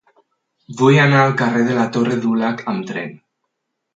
Vull 0.79 0.97
anar 1.01 1.19
al 1.25 1.35
carrer 1.41 1.61
de 1.69 1.77
la 1.81 1.85
Torre 1.97 2.17
Dulac 2.25 2.65
amb 2.75 2.89
tren. 2.93 3.13